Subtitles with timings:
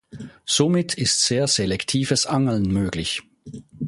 [0.47, 3.21] Somit ist sehr selektives Angeln möglich.